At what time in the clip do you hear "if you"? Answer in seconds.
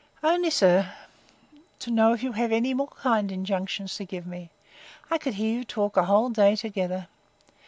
2.11-2.31